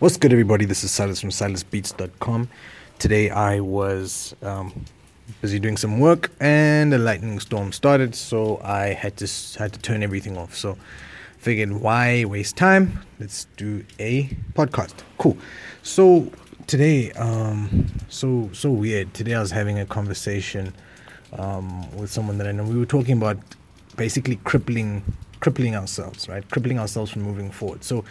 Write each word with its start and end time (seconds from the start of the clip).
What's 0.00 0.16
good, 0.16 0.32
everybody? 0.32 0.64
This 0.64 0.82
is 0.82 0.90
Silas 0.90 1.20
from 1.20 1.30
silasbeats.com. 1.30 2.48
Today 2.98 3.30
I 3.30 3.60
was 3.60 4.34
um, 4.42 4.84
busy 5.40 5.60
doing 5.60 5.76
some 5.76 6.00
work 6.00 6.32
and 6.40 6.92
a 6.92 6.98
lightning 6.98 7.38
storm 7.38 7.70
started, 7.70 8.16
so 8.16 8.60
I 8.64 8.88
had 8.88 9.16
to 9.18 9.30
had 9.56 9.72
to 9.72 9.78
turn 9.78 10.02
everything 10.02 10.36
off. 10.36 10.56
So 10.56 10.76
figured 11.38 11.70
why 11.70 12.24
waste 12.24 12.56
time? 12.56 13.04
Let's 13.20 13.44
do 13.56 13.84
a 14.00 14.24
podcast. 14.54 14.94
Cool. 15.18 15.38
So 15.84 16.28
today, 16.66 17.12
um, 17.12 17.86
so 18.08 18.50
so 18.52 18.72
weird. 18.72 19.14
Today 19.14 19.34
I 19.34 19.40
was 19.40 19.52
having 19.52 19.78
a 19.78 19.86
conversation 19.86 20.74
um, 21.34 21.88
with 21.96 22.10
someone 22.10 22.36
that 22.38 22.48
I 22.48 22.52
know. 22.52 22.64
We 22.64 22.76
were 22.76 22.84
talking 22.84 23.16
about 23.16 23.38
basically 23.96 24.36
crippling 24.42 25.04
crippling 25.38 25.76
ourselves, 25.76 26.28
right? 26.28 26.50
Crippling 26.50 26.80
ourselves 26.80 27.12
from 27.12 27.22
moving 27.22 27.52
forward. 27.52 27.84
So 27.84 28.04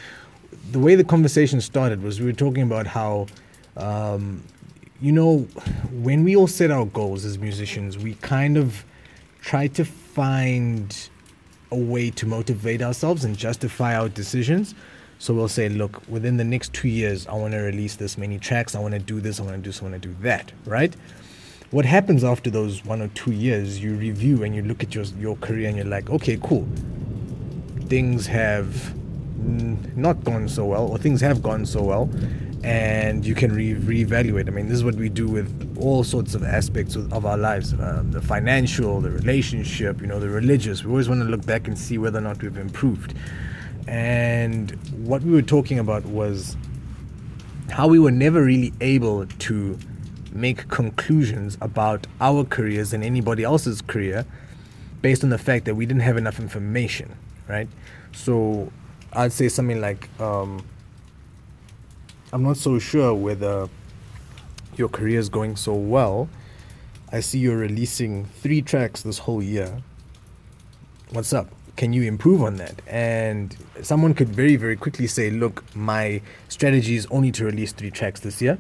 the 0.72 0.80
way 0.80 0.96
the 0.96 1.04
conversation 1.04 1.62
started 1.62 2.02
was 2.02 2.20
we 2.20 2.26
were 2.26 2.34
talking 2.34 2.64
about 2.64 2.88
how 2.88 3.28
um, 3.78 4.44
you 5.02 5.12
know 5.12 5.40
when 5.92 6.24
we 6.24 6.36
all 6.36 6.48
set 6.48 6.72
our 6.72 6.86
goals 6.86 7.26
as 7.26 7.38
musicians 7.38 7.98
we 7.98 8.16
kind 8.16 8.58
of 8.58 8.86
try 9.42 9.68
to 9.68 9.84
find 9.84 11.10
a 11.72 11.78
way 11.78 12.10
to 12.12 12.26
motivate 12.26 12.82
ourselves 12.82 13.26
and 13.26 13.36
justify 13.36 13.96
our 13.96 14.08
decisions. 14.08 14.76
So 15.20 15.34
we'll 15.34 15.48
say 15.48 15.70
look 15.70 16.02
within 16.08 16.38
the 16.38 16.44
next 16.44 16.74
two 16.74 16.88
years 16.90 17.28
i 17.28 17.34
want 17.34 17.54
to 17.54 17.60
release 17.60 17.96
this 17.96 18.18
many 18.18 18.38
tracks. 18.40 18.76
I 18.76 18.80
want 18.80 18.94
to 18.94 19.00
do 19.00 19.20
this. 19.20 19.40
I 19.40 19.44
want 19.44 19.56
to 19.56 19.62
do 19.62 19.70
this. 19.70 19.82
I 19.82 19.84
want 19.84 20.02
to 20.02 20.08
do 20.08 20.16
that 20.22 20.52
right? 20.66 20.96
What 21.72 21.86
happens 21.86 22.24
after 22.24 22.50
those 22.50 22.86
one 22.86 23.02
or 23.02 23.08
two 23.10 23.32
years 23.32 23.82
you 23.82 23.96
review 23.96 24.44
and 24.44 24.56
you 24.56 24.62
look 24.62 24.84
at 24.84 24.94
your 24.94 25.06
your 25.20 25.36
career 25.38 25.68
and 25.68 25.78
you're 25.78 25.86
like 25.86 26.10
okay 26.10 26.38
cool. 26.42 26.68
Things 27.88 28.28
have 28.28 28.94
not 29.44 30.24
gone 30.24 30.48
so 30.48 30.66
well, 30.66 30.88
or 30.88 30.98
things 30.98 31.22
have 31.22 31.42
gone 31.42 31.66
so 31.66 31.84
well, 31.84 32.10
and 32.64 33.26
you 33.26 33.36
can 33.36 33.54
re- 33.54 33.76
reevaluate. 33.76 34.48
I 34.48 34.52
mean, 34.52 34.68
this 34.68 34.78
is 34.78 34.84
what 34.84 34.96
we 34.96 35.10
do 35.10 35.28
with 35.28 35.78
all 35.78 36.04
sorts 36.04 36.34
of 36.34 36.44
aspects 36.44 36.96
of, 36.96 37.12
of 37.12 37.26
our 37.26 37.38
lives 37.38 37.74
um, 37.74 38.12
the 38.12 38.22
financial, 38.22 39.02
the 39.02 39.12
relationship, 39.12 40.02
you 40.02 40.08
know, 40.08 40.20
the 40.20 40.30
religious. 40.30 40.84
We 40.84 40.92
always 40.92 41.10
want 41.10 41.22
to 41.22 41.28
look 41.28 41.46
back 41.46 41.68
and 41.68 41.78
see 41.78 41.98
whether 41.98 42.20
or 42.20 42.22
not 42.22 42.42
we've 42.42 42.58
improved. 42.58 43.14
And 43.88 44.72
what 45.06 45.22
we 45.24 45.32
were 45.32 45.42
talking 45.42 45.78
about 45.78 46.06
was 46.06 46.56
how 47.70 47.88
we 47.88 48.00
were 48.00 48.12
never 48.12 48.44
really 48.44 48.74
able 48.80 49.26
to 49.26 49.78
make 50.32 50.68
conclusions 50.70 51.58
about 51.62 52.08
our 52.20 52.44
careers 52.44 52.94
and 52.94 53.04
anybody 53.04 53.44
else's 53.44 53.82
career 53.82 54.26
based 55.02 55.24
on 55.24 55.30
the 55.30 55.38
fact 55.38 55.66
that 55.66 55.76
we 55.76 55.86
didn't 55.86 56.02
have 56.02 56.18
enough 56.18 56.40
information, 56.40 57.16
right? 57.48 57.68
So 58.14 58.72
I'd 59.16 59.32
say 59.32 59.48
something 59.48 59.80
like, 59.80 60.10
um, 60.20 60.66
I'm 62.32 62.42
not 62.42 62.58
so 62.58 62.80
sure 62.80 63.14
whether 63.14 63.70
your 64.76 64.90
career 64.90 65.20
is 65.20 65.30
going 65.30 65.56
so 65.56 65.74
well. 65.76 66.30
I 67.12 67.20
see 67.20 67.38
you're 67.38 67.58
releasing 67.58 68.26
three 68.26 68.64
tracks 68.64 69.04
this 69.04 69.20
whole 69.20 69.44
year. 69.44 69.84
What's 71.12 71.32
up? 71.32 71.48
Can 71.76 71.94
you 71.94 72.04
improve 72.04 72.42
on 72.42 72.56
that? 72.58 72.82
And 72.88 73.56
someone 73.84 74.16
could 74.16 74.30
very, 74.30 74.56
very 74.56 74.76
quickly 74.76 75.06
say, 75.06 75.30
look, 75.30 75.64
my 75.76 76.22
strategy 76.50 76.96
is 76.96 77.06
only 77.12 77.32
to 77.34 77.46
release 77.46 77.72
three 77.72 77.92
tracks 77.92 78.20
this 78.20 78.42
year. 78.42 78.58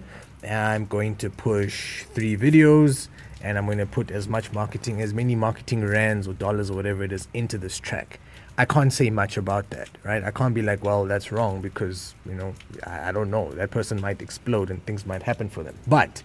I'm 0.47 0.85
going 0.85 1.15
to 1.15 1.31
push 1.31 2.03
three 2.03 2.37
videos 2.37 3.07
and 3.41 3.57
I'm 3.57 3.65
going 3.65 3.79
to 3.79 3.87
put 3.87 4.11
as 4.11 4.27
much 4.27 4.53
marketing, 4.53 5.01
as 5.01 5.15
many 5.15 5.35
marketing 5.35 5.83
rands 5.83 6.27
or 6.27 6.33
dollars 6.33 6.69
or 6.69 6.75
whatever 6.75 7.03
it 7.03 7.11
is 7.11 7.27
into 7.33 7.57
this 7.57 7.79
track. 7.79 8.19
I 8.57 8.65
can't 8.65 8.93
say 8.93 9.09
much 9.09 9.37
about 9.37 9.71
that, 9.71 9.89
right? 10.03 10.23
I 10.23 10.29
can't 10.29 10.53
be 10.53 10.61
like, 10.61 10.83
well, 10.83 11.05
that's 11.05 11.31
wrong 11.31 11.61
because, 11.61 12.13
you 12.25 12.35
know, 12.35 12.53
I, 12.85 13.09
I, 13.09 13.11
don't 13.11 13.31
know. 13.31 13.51
That 13.53 13.71
person 13.71 13.99
might 13.99 14.21
explode 14.21 14.69
and 14.69 14.85
things 14.85 15.07
might 15.07 15.23
happen 15.23 15.49
for 15.49 15.63
them. 15.63 15.75
But 15.87 16.21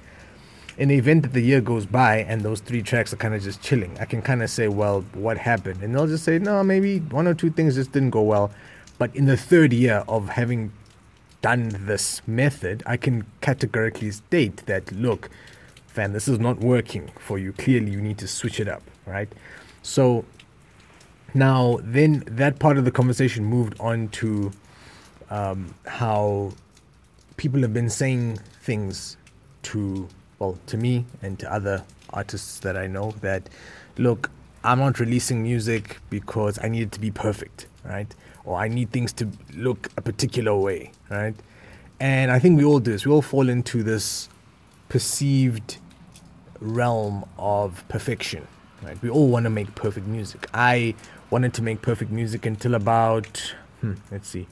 in 0.77 0.89
the 0.89 0.97
event 0.97 1.23
that 1.23 1.33
the 1.33 1.41
year 1.41 1.63
goes 1.63 1.87
by 1.87 2.19
and 2.19 2.43
those 2.43 2.61
three 2.61 2.83
tracks 2.83 3.15
are 3.15 3.17
kind 3.17 3.35
of 3.35 3.43
just 3.43 3.63
chilling, 3.63 3.97
I 3.99 4.05
can 4.05 4.21
kind 4.21 4.43
of 4.43 4.51
say, 4.51 4.69
well, 4.69 5.03
what 5.15 5.39
happened? 5.39 5.83
And 5.83 5.95
they'll 5.95 6.07
just 6.07 6.25
say, 6.25 6.39
no, 6.39 6.63
maybe 6.63 6.99
one 6.99 7.27
or 7.27 7.33
two 7.33 7.51
things 7.51 7.77
just 7.77 7.93
didn't 7.93 8.11
go 8.11 8.23
well. 8.23 8.51
But 8.99 9.15
in 9.17 9.25
the 9.25 9.37
third 9.37 9.73
year 9.73 10.05
of 10.07 10.29
having 10.29 10.73
done 11.41 11.71
this 11.87 12.21
method, 12.27 12.83
I 12.85 12.99
can 12.99 13.25
categorically 13.41 14.11
state 14.11 14.67
that, 14.67 14.93
look, 14.93 15.31
fan, 15.87 16.13
this 16.13 16.29
is 16.29 16.39
not 16.39 16.59
working 16.59 17.11
for 17.19 17.39
you. 17.39 17.53
Clearly, 17.53 17.91
you 17.91 18.03
need 18.03 18.19
to 18.19 18.29
switch 18.29 18.61
it 18.61 18.69
up, 18.69 18.83
right? 19.07 19.29
So 19.83 20.27
now, 21.35 21.79
then 21.83 22.25
that 22.27 22.59
part 22.59 22.79
of 22.79 22.85
the 22.85 22.91
conversation 22.91 23.45
moved 23.45 23.79
on 23.81 24.09
to 24.09 24.51
um, 25.31 25.75
how 25.87 26.53
people 27.37 27.61
have 27.61 27.75
been 27.75 27.91
saying 27.91 28.39
things 28.63 29.17
to, 29.63 30.09
well, 30.39 30.59
to 30.67 30.77
me 30.77 31.05
and 31.23 31.39
to 31.39 31.53
other 31.53 31.85
artists 32.11 32.61
that 32.61 32.77
I 32.77 32.87
know 32.87 33.13
that, 33.21 33.49
look, 33.99 34.31
I'm 34.65 34.79
not 34.79 34.99
releasing 34.99 35.43
music 35.43 35.99
because 36.11 36.59
I 36.63 36.69
need 36.69 36.83
it 36.83 36.93
to 36.93 37.01
be 37.01 37.11
perfect, 37.11 37.67
right? 37.85 38.13
Or 38.45 38.59
I 38.59 38.69
need 38.69 38.91
things 38.91 39.13
to 39.15 39.29
look 39.55 39.89
a 39.97 40.03
particular 40.03 40.57
way, 40.57 40.93
right? 41.11 41.35
And 42.01 42.31
I 42.31 42.39
think 42.39 42.57
we 42.59 42.65
all 42.65 42.81
do 42.81 42.93
this. 42.93 43.07
We 43.07 43.13
all 43.13 43.23
fall 43.23 43.49
into 43.49 43.83
this 43.83 44.29
perceived 44.89 45.79
realm 46.61 47.25
of 47.39 47.85
perfection, 47.89 48.47
right? 48.83 49.01
We 49.03 49.11
all 49.11 49.29
want 49.29 49.45
to 49.45 49.51
make 49.51 49.75
perfect 49.75 50.07
music. 50.07 50.49
I 50.55 50.95
wanted 51.31 51.55
to 51.55 51.63
make 51.63 51.83
perfect 51.83 52.11
music 52.11 52.47
until 52.47 52.75
about, 52.75 53.55
hmm, 53.81 53.95
let's 54.11 54.29
see, 54.29 54.47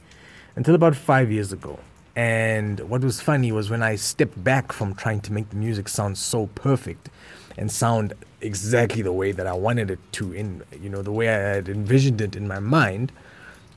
until 0.55 0.75
about 0.75 0.95
five 0.95 1.31
years 1.31 1.51
ago. 1.51 1.79
And 2.15 2.79
what 2.89 3.01
was 3.01 3.21
funny 3.21 3.51
was 3.51 3.69
when 3.69 3.83
I 3.83 3.95
stepped 3.95 4.43
back 4.43 4.71
from 4.71 4.95
trying 4.95 5.21
to 5.21 5.33
make 5.33 5.49
the 5.51 5.55
music 5.55 5.87
sound 5.87 6.17
so 6.17 6.47
perfect 6.55 7.09
and 7.57 7.71
sound 7.71 8.13
exactly 8.41 9.01
the 9.01 9.11
way 9.11 9.31
that 9.31 9.47
I 9.47 9.53
wanted 9.53 9.91
it 9.91 9.99
to, 10.13 10.33
in 10.33 10.63
you 10.81 10.89
know 10.89 11.01
the 11.01 11.11
way 11.11 11.29
I 11.29 11.37
had 11.37 11.69
envisioned 11.69 12.21
it 12.21 12.35
in 12.35 12.47
my 12.47 12.59
mind. 12.59 13.11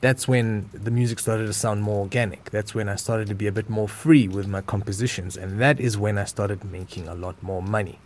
That's 0.01 0.27
when 0.27 0.69
the 0.73 0.89
music 0.89 1.19
started 1.19 1.45
to 1.45 1.53
sound 1.53 1.83
more 1.83 1.99
organic. 1.99 2.49
That's 2.49 2.73
when 2.73 2.89
I 2.89 2.95
started 2.95 3.27
to 3.27 3.35
be 3.35 3.45
a 3.45 3.51
bit 3.51 3.69
more 3.69 3.87
free 3.87 4.27
with 4.27 4.47
my 4.47 4.61
compositions, 4.61 5.37
and 5.37 5.61
that 5.61 5.79
is 5.79 5.97
when 5.97 6.17
I 6.17 6.23
started 6.23 6.63
making 6.63 7.07
a 7.07 7.13
lot 7.13 7.41
more 7.43 7.61
money. 7.61 7.99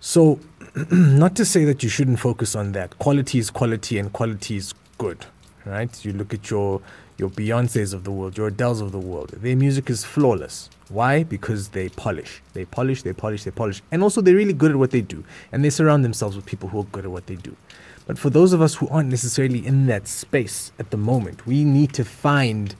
So, 0.00 0.40
not 0.90 1.36
to 1.36 1.44
say 1.44 1.64
that 1.66 1.82
you 1.82 1.88
shouldn't 1.88 2.20
focus 2.20 2.56
on 2.56 2.72
that. 2.72 2.98
Quality 2.98 3.38
is 3.38 3.50
quality, 3.50 3.98
and 3.98 4.12
quality 4.12 4.56
is 4.56 4.72
good, 4.96 5.26
right? 5.66 6.04
You 6.04 6.14
look 6.14 6.32
at 6.32 6.50
your 6.50 6.80
your 7.18 7.28
Beyonces 7.28 7.92
of 7.92 8.04
the 8.04 8.10
world, 8.10 8.38
your 8.38 8.50
Adeles 8.50 8.80
of 8.80 8.92
the 8.92 8.98
world. 8.98 9.28
Their 9.28 9.54
music 9.54 9.90
is 9.90 10.04
flawless. 10.04 10.70
Why? 10.88 11.22
Because 11.22 11.68
they 11.68 11.90
polish. 11.90 12.40
They 12.54 12.64
polish, 12.64 13.02
they 13.02 13.12
polish, 13.12 13.44
they 13.44 13.50
polish. 13.50 13.82
And 13.92 14.02
also, 14.02 14.22
they're 14.22 14.34
really 14.34 14.54
good 14.54 14.70
at 14.70 14.78
what 14.78 14.90
they 14.90 15.02
do. 15.02 15.22
And 15.52 15.62
they 15.62 15.68
surround 15.68 16.02
themselves 16.02 16.34
with 16.34 16.46
people 16.46 16.70
who 16.70 16.80
are 16.80 16.84
good 16.84 17.04
at 17.04 17.10
what 17.10 17.26
they 17.26 17.36
do. 17.36 17.54
But 18.06 18.18
for 18.18 18.30
those 18.30 18.54
of 18.54 18.62
us 18.62 18.74
who 18.74 18.88
aren't 18.88 19.10
necessarily 19.10 19.64
in 19.64 19.86
that 19.86 20.08
space 20.08 20.72
at 20.78 20.90
the 20.90 20.96
moment, 20.96 21.46
we 21.46 21.62
need 21.62 21.92
to 21.92 22.04
find 22.04 22.74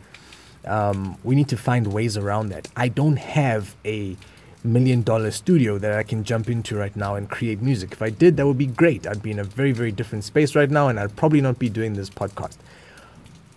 um, 0.64 1.18
we 1.22 1.34
need 1.34 1.48
to 1.48 1.56
find 1.56 1.86
ways 1.92 2.16
around 2.16 2.48
that. 2.48 2.68
I 2.76 2.88
don't 2.88 3.16
have 3.16 3.76
a 3.84 4.16
million 4.62 5.02
dollar 5.02 5.30
studio 5.30 5.78
that 5.78 5.92
I 5.92 6.02
can 6.02 6.24
jump 6.24 6.48
into 6.48 6.76
right 6.76 6.94
now 6.94 7.14
and 7.14 7.28
create 7.28 7.62
music. 7.62 7.92
If 7.92 8.02
I 8.02 8.10
did, 8.10 8.36
that 8.36 8.46
would 8.46 8.58
be 8.58 8.66
great. 8.66 9.06
I'd 9.06 9.22
be 9.22 9.30
in 9.30 9.38
a 9.38 9.44
very, 9.44 9.72
very 9.72 9.92
different 9.92 10.24
space 10.24 10.54
right 10.54 10.70
now, 10.70 10.88
and 10.88 11.00
I'd 11.00 11.16
probably 11.16 11.40
not 11.40 11.58
be 11.58 11.68
doing 11.68 11.94
this 11.94 12.10
podcast. 12.10 12.56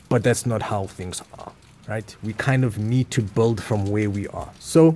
But 0.10 0.24
that's 0.24 0.46
not 0.46 0.62
how 0.62 0.86
things 0.86 1.22
are, 1.38 1.52
right? 1.88 2.16
We 2.24 2.34
kind 2.34 2.64
of 2.64 2.78
need 2.78 3.12
to 3.12 3.22
build 3.22 3.62
from 3.62 3.88
where 3.88 4.10
we 4.10 4.28
are. 4.28 4.52
So 4.60 4.96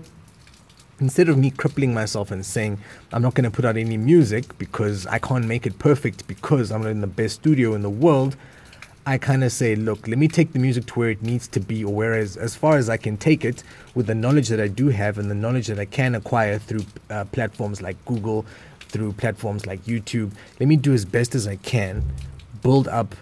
instead 0.99 1.29
of 1.29 1.37
me 1.37 1.51
crippling 1.51 1.93
myself 1.93 2.31
and 2.31 2.45
saying, 2.45 2.79
I'm 3.11 3.21
not 3.21 3.33
going 3.35 3.43
to 3.43 3.51
put 3.51 3.65
out 3.65 3.77
any 3.77 3.97
music 3.97 4.57
because 4.57 5.05
I 5.07 5.19
can't 5.19 5.45
make 5.45 5.65
it 5.65 5.79
perfect 5.79 6.27
because 6.27 6.71
I'm 6.71 6.83
not 6.83 6.91
in 6.91 7.01
the 7.01 7.07
best 7.07 7.35
studio 7.35 7.73
in 7.73 7.81
the 7.81 7.89
world, 7.89 8.35
I 9.07 9.17
kind 9.17 9.41
of 9.45 9.53
say, 9.53 9.73
look, 9.73 10.05
let 10.05 10.17
me 10.17 10.27
take 10.27 10.51
the 10.51 10.59
music 10.59 10.85
to 10.87 10.99
where 10.99 11.09
it 11.09 11.21
needs 11.21 11.47
to 11.47 11.61
be, 11.61 11.81
or 11.81 11.93
whereas 11.93 12.35
as 12.35 12.55
far 12.55 12.75
as 12.75 12.89
I 12.89 12.97
can 12.97 13.15
take 13.15 13.45
it 13.45 13.63
with 13.95 14.05
the 14.05 14.13
knowledge 14.13 14.49
that 14.49 14.59
I 14.59 14.67
do 14.67 14.89
have 14.89 15.17
and 15.17 15.31
the 15.31 15.35
knowledge 15.35 15.67
that 15.67 15.79
I 15.79 15.85
can 15.85 16.13
acquire 16.13 16.59
through 16.59 16.85
uh, 17.09 17.23
platforms 17.31 17.81
like 17.81 17.95
Google, 18.03 18.45
through 18.89 19.13
platforms 19.13 19.65
like 19.65 19.81
YouTube. 19.85 20.33
Let 20.59 20.67
me 20.67 20.75
do 20.75 20.93
as 20.93 21.05
best 21.05 21.35
as 21.35 21.47
I 21.47 21.55
can, 21.55 22.03
build 22.61 22.89
up 22.89 23.15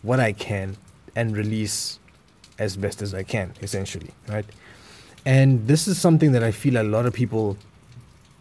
what 0.00 0.20
I 0.20 0.32
can, 0.32 0.78
and 1.14 1.36
release 1.36 1.98
as 2.58 2.78
best 2.78 3.02
as 3.02 3.12
I 3.12 3.22
can, 3.22 3.52
essentially, 3.60 4.12
right? 4.28 4.46
And 5.26 5.68
this 5.68 5.86
is 5.86 6.00
something 6.00 6.32
that 6.32 6.42
I 6.42 6.50
feel 6.50 6.80
a 6.80 6.82
lot 6.82 7.04
of 7.04 7.12
people 7.12 7.58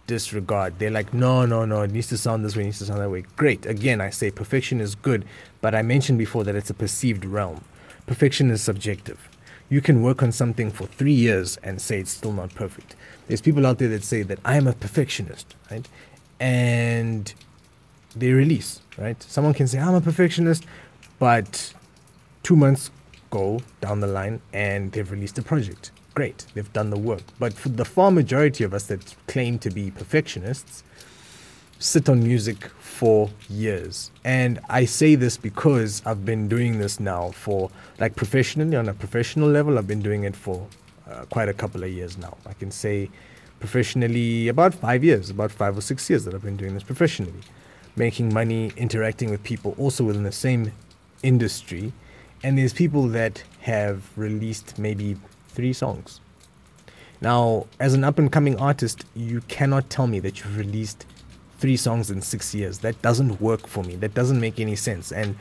disregard. 0.07 0.79
They're 0.79 0.91
like, 0.91 1.13
no, 1.13 1.45
no, 1.45 1.65
no, 1.65 1.81
it 1.81 1.91
needs 1.91 2.07
to 2.07 2.17
sound 2.17 2.45
this 2.45 2.55
way, 2.55 2.63
it 2.63 2.65
needs 2.65 2.79
to 2.79 2.85
sound 2.85 3.01
that 3.01 3.09
way. 3.09 3.23
Great. 3.35 3.65
Again, 3.65 4.01
I 4.01 4.09
say 4.09 4.31
perfection 4.31 4.81
is 4.81 4.95
good, 4.95 5.25
but 5.61 5.73
I 5.75 5.81
mentioned 5.81 6.17
before 6.17 6.43
that 6.43 6.55
it's 6.55 6.69
a 6.69 6.73
perceived 6.73 7.25
realm. 7.25 7.63
Perfection 8.05 8.51
is 8.51 8.61
subjective. 8.61 9.29
You 9.69 9.81
can 9.81 10.03
work 10.03 10.21
on 10.21 10.31
something 10.31 10.69
for 10.69 10.85
three 10.85 11.13
years 11.13 11.57
and 11.57 11.81
say 11.81 11.99
it's 11.99 12.11
still 12.11 12.33
not 12.33 12.53
perfect. 12.53 12.95
There's 13.27 13.41
people 13.41 13.65
out 13.65 13.79
there 13.79 13.89
that 13.89 14.03
say 14.03 14.21
that 14.21 14.39
I 14.45 14.57
am 14.57 14.67
a 14.67 14.73
perfectionist, 14.73 15.55
right? 15.71 15.87
And 16.39 17.33
they 18.15 18.31
release, 18.31 18.81
right? 18.97 19.21
Someone 19.23 19.55
can 19.55 19.67
say, 19.67 19.79
I'm 19.79 19.95
a 19.95 20.01
perfectionist, 20.01 20.65
but 21.17 21.73
two 22.43 22.55
months 22.55 22.91
go 23.31 23.59
down 23.81 24.01
the 24.01 24.07
line 24.07 24.39
and 24.53 24.91
they've 24.91 25.09
released 25.09 25.37
a 25.39 25.41
project. 25.41 25.91
Great, 26.15 26.45
they've 26.53 26.71
done 26.71 26.89
the 26.89 26.97
work. 26.97 27.23
But 27.39 27.53
for 27.53 27.67
the 27.67 27.83
far 27.83 28.09
majority 28.09 28.63
of 28.63 28.73
us 28.73 28.85
that 28.85 29.13
claim 29.27 29.59
to 29.59 29.69
be 29.69 29.91
perfectionists, 29.91 30.83
sit 31.77 32.07
on 32.07 32.23
music 32.23 32.69
for 32.79 33.29
years. 33.49 34.11
And 34.23 34.61
I 34.69 34.85
say 34.85 35.15
this 35.15 35.35
because 35.35 36.01
I've 36.05 36.23
been 36.23 36.47
doing 36.47 36.79
this 36.79 37.01
now 37.01 37.31
for, 37.31 37.69
like, 37.99 38.15
professionally, 38.15 38.77
on 38.77 38.87
a 38.87 38.93
professional 38.93 39.49
level, 39.49 39.77
I've 39.77 39.87
been 39.87 40.01
doing 40.01 40.23
it 40.23 40.37
for 40.37 40.65
uh, 41.11 41.25
quite 41.25 41.49
a 41.49 41.53
couple 41.53 41.83
of 41.83 41.91
years 41.91 42.17
now. 42.17 42.37
I 42.45 42.53
can 42.53 42.71
say 42.71 43.09
professionally 43.59 44.47
about 44.47 44.73
five 44.73 45.03
years, 45.03 45.29
about 45.29 45.51
five 45.51 45.77
or 45.77 45.81
six 45.81 46.09
years 46.09 46.23
that 46.23 46.33
I've 46.33 46.43
been 46.43 46.55
doing 46.55 46.75
this 46.75 46.83
professionally. 46.83 47.41
Making 47.97 48.33
money, 48.33 48.71
interacting 48.77 49.31
with 49.31 49.43
people 49.43 49.75
also 49.77 50.05
within 50.05 50.23
the 50.23 50.31
same 50.31 50.71
industry. 51.23 51.91
And 52.41 52.57
there's 52.57 52.73
people 52.73 53.09
that 53.09 53.43
have 53.61 54.17
released 54.17 54.79
maybe 54.79 55.17
three 55.55 55.73
songs. 55.73 56.19
Now, 57.21 57.65
as 57.79 57.93
an 57.93 58.03
up 58.03 58.19
and 58.19 58.31
coming 58.31 58.59
artist, 58.59 59.05
you 59.15 59.41
cannot 59.47 59.89
tell 59.89 60.07
me 60.07 60.19
that 60.19 60.39
you've 60.39 60.57
released 60.57 61.05
three 61.59 61.77
songs 61.77 62.11
in 62.11 62.21
six 62.21 62.53
years. 62.53 62.79
That 62.79 63.01
doesn't 63.01 63.41
work 63.41 63.67
for 63.67 63.83
me. 63.83 63.95
That 63.95 64.13
doesn't 64.13 64.39
make 64.39 64.59
any 64.59 64.75
sense. 64.75 65.11
And 65.11 65.35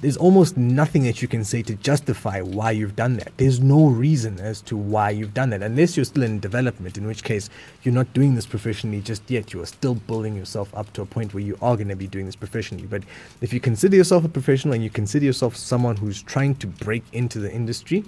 there's 0.00 0.16
almost 0.16 0.56
nothing 0.56 1.02
that 1.04 1.20
you 1.20 1.28
can 1.28 1.44
say 1.44 1.62
to 1.62 1.74
justify 1.74 2.40
why 2.40 2.70
you've 2.70 2.96
done 2.96 3.16
that. 3.18 3.32
There's 3.36 3.60
no 3.60 3.86
reason 3.86 4.40
as 4.40 4.62
to 4.62 4.76
why 4.76 5.10
you've 5.10 5.34
done 5.34 5.50
that, 5.50 5.62
unless 5.62 5.96
you're 5.96 6.04
still 6.04 6.22
in 6.22 6.40
development, 6.40 6.96
in 6.96 7.06
which 7.06 7.22
case 7.22 7.50
you're 7.82 7.94
not 7.94 8.12
doing 8.14 8.34
this 8.34 8.46
professionally 8.46 9.02
just 9.02 9.30
yet. 9.30 9.52
You 9.52 9.60
are 9.62 9.66
still 9.66 9.94
building 9.94 10.34
yourself 10.34 10.74
up 10.74 10.90
to 10.94 11.02
a 11.02 11.06
point 11.06 11.34
where 11.34 11.44
you 11.44 11.58
are 11.60 11.76
going 11.76 11.88
to 11.88 11.96
be 11.96 12.06
doing 12.06 12.26
this 12.26 12.36
professionally. 12.36 12.86
But 12.86 13.02
if 13.42 13.52
you 13.52 13.60
consider 13.60 13.96
yourself 13.96 14.24
a 14.24 14.28
professional 14.28 14.74
and 14.74 14.82
you 14.82 14.90
consider 14.90 15.26
yourself 15.26 15.54
someone 15.54 15.96
who's 15.96 16.22
trying 16.22 16.54
to 16.56 16.66
break 16.66 17.04
into 17.12 17.38
the 17.38 17.52
industry, 17.52 18.04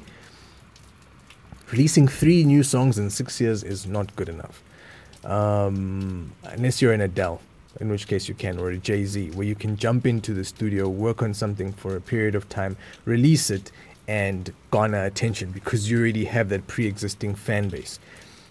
releasing 1.72 2.06
three 2.06 2.44
new 2.44 2.62
songs 2.62 2.98
in 2.98 3.08
six 3.10 3.40
years 3.40 3.64
is 3.64 3.86
not 3.86 4.14
good 4.14 4.28
enough. 4.28 4.62
Um, 5.24 6.32
unless 6.44 6.82
you're 6.82 6.92
an 6.92 7.00
Adele 7.00 7.40
in 7.80 7.88
which 7.88 8.06
case 8.06 8.28
you 8.28 8.34
can, 8.34 8.58
or 8.58 8.70
a 8.70 8.76
Jay 8.76 9.04
Z, 9.06 9.30
where 9.30 9.46
you 9.46 9.54
can 9.54 9.76
jump 9.76 10.06
into 10.06 10.34
the 10.34 10.44
studio, 10.44 10.88
work 10.88 11.22
on 11.22 11.32
something 11.32 11.72
for 11.72 11.96
a 11.96 12.00
period 12.00 12.34
of 12.34 12.46
time, 12.50 12.76
release 13.06 13.48
it, 13.48 13.72
and 14.06 14.52
garner 14.70 15.04
attention 15.04 15.50
because 15.52 15.90
you 15.90 15.98
already 15.98 16.26
have 16.26 16.50
that 16.50 16.66
pre 16.66 16.86
existing 16.86 17.34
fan 17.34 17.68
base. 17.70 17.98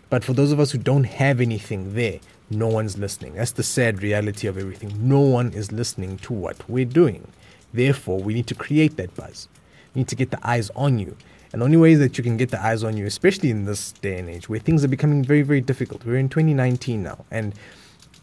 But 0.09 0.24
for 0.24 0.33
those 0.33 0.51
of 0.51 0.59
us 0.59 0.71
who 0.71 0.79
don't 0.79 1.03
have 1.03 1.39
anything 1.39 1.94
there, 1.94 2.19
no 2.50 2.67
one's 2.67 2.97
listening. 2.97 3.35
That's 3.35 3.51
the 3.51 3.63
sad 3.63 4.01
reality 4.01 4.47
of 4.47 4.57
everything. 4.57 5.07
No 5.07 5.19
one 5.19 5.53
is 5.53 5.71
listening 5.71 6.17
to 6.19 6.33
what 6.33 6.67
we're 6.67 6.85
doing. 6.85 7.27
Therefore, 7.74 8.19
we 8.19 8.33
need 8.33 8.47
to 8.47 8.56
create 8.56 8.97
that 8.97 9.15
buzz. 9.15 9.47
We 9.94 10.00
need 10.00 10.07
to 10.09 10.15
get 10.15 10.31
the 10.31 10.39
eyes 10.45 10.71
on 10.75 10.97
you. 11.00 11.15
And 11.51 11.62
the 11.62 11.65
only 11.65 11.77
way 11.77 11.95
that 11.95 12.18
you 12.18 12.24
can 12.24 12.38
get 12.38 12.50
the 12.50 12.63
eyes 12.63 12.83
on 12.83 12.95
you, 12.95 13.06
especially 13.06 13.50
in 13.50 13.65
this 13.65 13.92
day 13.94 14.19
and 14.19 14.30
age 14.30 14.48
where 14.48 14.59
things 14.59 14.83
are 14.83 14.88
becoming 14.88 15.24
very, 15.24 15.42
very 15.42 15.62
difficult. 15.62 16.06
We're 16.06 16.18
in 16.18 16.30
2019 16.30 17.03
now. 17.03 17.25
And 17.30 17.53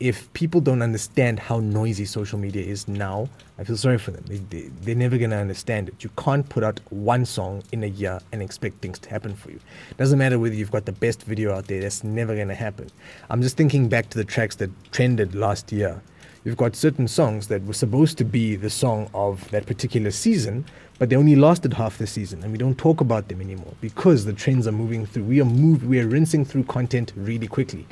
if 0.00 0.32
people 0.32 0.60
don't 0.60 0.80
understand 0.80 1.40
how 1.40 1.58
noisy 1.58 2.04
social 2.04 2.38
media 2.38 2.62
is 2.62 2.86
now, 2.86 3.28
I 3.58 3.64
feel 3.64 3.76
sorry 3.76 3.98
for 3.98 4.12
them. 4.12 4.24
They, 4.28 4.70
they're 4.82 4.94
never 4.94 5.18
going 5.18 5.30
to 5.30 5.36
understand 5.36 5.88
it. 5.88 6.04
You 6.04 6.10
can't 6.16 6.48
put 6.48 6.62
out 6.62 6.80
one 6.90 7.24
song 7.24 7.64
in 7.72 7.82
a 7.82 7.88
year 7.88 8.20
and 8.30 8.40
expect 8.40 8.80
things 8.80 8.98
to 9.00 9.10
happen 9.10 9.34
for 9.34 9.50
you. 9.50 9.58
Doesn't 9.96 10.18
matter 10.18 10.38
whether 10.38 10.54
you've 10.54 10.70
got 10.70 10.86
the 10.86 10.92
best 10.92 11.24
video 11.24 11.54
out 11.54 11.66
there, 11.66 11.80
that's 11.80 12.04
never 12.04 12.36
going 12.36 12.48
to 12.48 12.54
happen. 12.54 12.88
I'm 13.28 13.42
just 13.42 13.56
thinking 13.56 13.88
back 13.88 14.08
to 14.10 14.18
the 14.18 14.24
tracks 14.24 14.56
that 14.56 14.70
trended 14.92 15.34
last 15.34 15.72
year. 15.72 16.00
You've 16.44 16.56
got 16.56 16.76
certain 16.76 17.08
songs 17.08 17.48
that 17.48 17.64
were 17.64 17.72
supposed 17.72 18.16
to 18.18 18.24
be 18.24 18.54
the 18.54 18.70
song 18.70 19.10
of 19.12 19.50
that 19.50 19.66
particular 19.66 20.12
season, 20.12 20.64
but 20.98 21.10
they 21.10 21.16
only 21.16 21.34
lasted 21.34 21.74
half 21.74 21.98
the 21.98 22.06
season, 22.06 22.42
and 22.42 22.52
we 22.52 22.58
don't 22.58 22.78
talk 22.78 23.00
about 23.00 23.28
them 23.28 23.40
anymore 23.40 23.74
because 23.80 24.24
the 24.24 24.32
trends 24.32 24.66
are 24.68 24.72
moving 24.72 25.04
through. 25.04 25.24
We 25.24 25.40
are 25.40 25.44
move, 25.44 25.84
we 25.84 26.00
are 26.00 26.06
rinsing 26.06 26.44
through 26.44 26.64
content 26.64 27.12
really 27.16 27.48
quickly. 27.48 27.86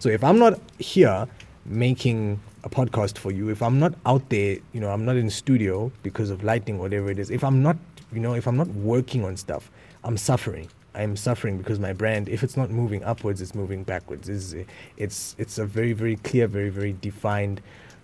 So 0.00 0.08
if 0.08 0.24
I'm 0.24 0.38
not 0.38 0.60
here 0.78 1.28
making 1.64 2.40
a 2.64 2.68
podcast 2.68 3.18
for 3.18 3.30
you, 3.30 3.50
if 3.50 3.62
I'm 3.62 3.78
not 3.78 3.94
out 4.04 4.28
there, 4.30 4.58
you 4.72 4.80
know, 4.80 4.90
I'm 4.90 5.04
not 5.04 5.16
in 5.16 5.30
studio 5.30 5.92
because 6.02 6.30
of 6.30 6.42
lighting, 6.42 6.78
whatever 6.78 7.08
it 7.10 7.20
is, 7.20 7.30
if 7.30 7.44
I'm 7.44 7.62
not, 7.62 7.76
you 8.12 8.20
know, 8.20 8.34
if 8.34 8.48
I'm 8.48 8.56
not 8.56 8.68
working 8.68 9.24
on 9.24 9.36
stuff, 9.36 9.70
I'm 10.02 10.16
suffering. 10.16 10.68
I'm 10.94 11.16
suffering 11.16 11.56
because 11.56 11.78
my 11.78 11.92
brand, 11.92 12.28
if 12.28 12.42
it's 12.42 12.56
not 12.56 12.70
moving 12.70 13.02
upwards, 13.04 13.40
it's 13.40 13.54
moving 13.54 13.82
backwards. 13.82 14.28
It's 14.28 14.54
it's 14.98 15.34
it's 15.38 15.58
a 15.58 15.64
very 15.64 15.94
very 15.94 16.16
clear, 16.16 16.46
very 16.46 16.68
very 16.68 16.92
defined 16.92 17.62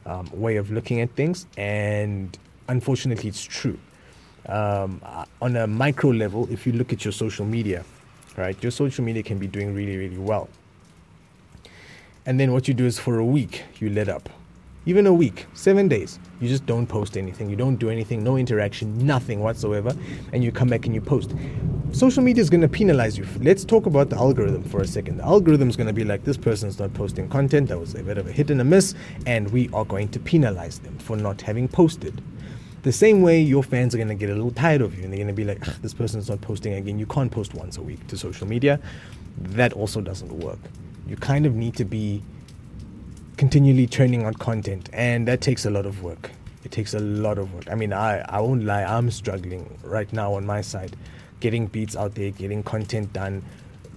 um, 0.09 0.29
way 0.33 0.57
of 0.57 0.71
looking 0.71 1.01
at 1.01 1.11
things, 1.11 1.47
and 1.57 2.37
unfortunately, 2.69 3.29
it's 3.29 3.45
true. 3.45 3.79
Um, 4.47 5.01
uh, 5.05 5.27
on 5.43 5.57
a 5.57 5.67
micro 5.67 6.11
level, 6.11 6.49
if 6.51 6.67
you 6.67 6.73
look 6.73 6.93
at 6.93 7.05
your 7.05 7.13
social 7.13 7.45
media, 7.45 7.85
right, 8.37 8.61
your 8.63 8.73
social 8.73 9.05
media 9.05 9.23
can 9.23 9.39
be 9.39 9.47
doing 9.47 9.75
really 9.75 9.97
really 9.97 10.19
well 10.19 10.49
and 12.29 12.39
then 12.39 12.53
what 12.53 12.69
you 12.69 12.75
do 12.75 12.85
is 12.85 12.99
for 12.99 13.19
a 13.19 13.25
week, 13.25 13.65
you 13.79 13.89
let 13.89 14.11
up. 14.11 14.29
Even 14.85 15.07
a 15.07 15.15
week, 15.15 15.47
seven 15.55 15.89
days, 15.89 16.19
you 16.43 16.49
just 16.49 16.67
don't 16.67 16.87
post 16.87 17.17
anything. 17.17 17.49
You 17.49 17.57
don't 17.57 17.77
do 17.77 17.89
anything, 17.89 18.23
no 18.23 18.37
interaction, 18.37 19.07
nothing 19.07 19.41
whatsoever. 19.41 19.95
And 20.35 20.45
you 20.45 20.53
come 20.53 20.69
back 20.69 20.85
and 20.85 20.95
you 20.95 21.01
post. 21.01 21.35
Social 21.93 22.23
media 22.23 22.43
is 22.43 22.51
going 22.51 22.61
to 22.61 22.69
penalize 22.69 23.19
you. 23.19 23.27
Let's 23.41 23.65
talk 23.65 23.87
about 23.87 24.11
the 24.11 24.17
algorithm 24.17 24.63
for 24.63 24.81
a 24.81 24.87
second. 24.87 25.19
The 25.19 25.25
algorithm 25.25 25.69
is 25.69 25.77
going 25.77 25.87
to 25.87 25.93
be 25.93 26.05
like, 26.05 26.25
this 26.25 26.37
person's 26.37 26.79
not 26.79 26.95
posting 26.95 27.29
content. 27.29 27.69
That 27.69 27.79
was 27.79 27.95
a 27.95 28.03
bit 28.03 28.19
of 28.19 28.27
a 28.27 28.33
hit 28.33 28.51
and 28.51 28.61
a 28.61 28.65
miss. 28.65 28.95
And 29.27 29.51
we 29.51 29.69
are 29.73 29.85
going 29.85 30.09
to 30.09 30.21
penalize 30.21 30.79
them 30.79 30.97
for 30.99 31.17
not 31.17 31.41
having 31.41 31.67
posted. 31.67 32.23
The 32.83 32.93
same 32.93 33.23
way 33.23 33.41
your 33.41 33.63
fans 33.63 33.95
are 33.95 33.99
going 33.99 34.09
to 34.09 34.15
get 34.15 34.31
a 34.31 34.35
little 34.35 34.53
tired 34.53 34.81
of 34.81 34.97
you 34.97 35.05
and 35.05 35.13
they're 35.13 35.19
going 35.19 35.29
to 35.29 35.33
be 35.33 35.45
like, 35.45 35.61
this 35.83 35.95
person's 35.95 36.29
not 36.29 36.41
posting 36.41 36.75
again. 36.75 36.99
You 36.99 37.07
can't 37.07 37.33
post 37.33 37.55
once 37.55 37.79
a 37.79 37.83
week 37.83 38.07
to 38.09 38.17
social 38.17 38.47
media. 38.47 38.79
That 39.39 39.73
also 39.73 40.01
doesn't 40.01 40.33
work 40.33 40.61
you 41.09 41.17
kind 41.17 41.47
of 41.47 41.55
need 41.55 41.75
to 41.77 41.85
be 41.85 42.23
continually 43.39 43.87
churning 43.87 44.25
out 44.25 44.39
content, 44.39 44.91
and 44.93 45.27
that 45.27 45.41
takes 45.41 45.65
a 45.65 45.71
lot 45.71 45.87
of 45.87 46.03
work. 46.03 46.31
It 46.65 46.71
takes 46.71 46.93
a 46.93 46.99
lot 46.99 47.39
of 47.39 47.55
work. 47.55 47.71
I 47.71 47.75
mean, 47.75 47.93
I, 47.93 48.19
I 48.29 48.41
won't 48.41 48.65
lie, 48.65 48.85
I'm 48.85 49.11
struggling 49.11 49.79
right 49.83 50.13
now 50.13 50.35
on 50.35 50.45
my 50.45 50.61
side, 50.61 50.95
getting 51.41 51.67
beats 51.67 51.97
out 51.97 52.15
there, 52.15 52.31
getting 52.31 52.63
content 52.63 53.13
done, 53.13 53.43